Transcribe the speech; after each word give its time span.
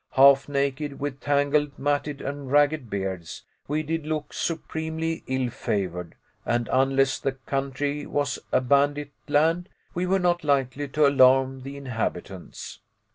Half 0.13 0.49
naked, 0.49 0.99
with 0.99 1.19
tangled, 1.19 1.77
matted 1.77 2.21
and 2.21 2.51
ragged 2.51 2.89
beards, 2.89 3.43
we 3.67 3.83
did 3.83 4.03
look 4.03 4.33
supremely 4.33 5.23
ill 5.27 5.51
favored; 5.51 6.15
and 6.43 6.67
unless 6.71 7.19
the 7.19 7.33
country 7.33 8.07
was 8.07 8.39
a 8.51 8.61
bandit 8.61 9.11
land, 9.27 9.69
we 9.93 10.07
were 10.07 10.17
not 10.17 10.43
likely 10.43 10.87
to 10.87 11.05
alarm 11.07 11.61
the 11.61 11.77
inhabitants! 11.77 12.79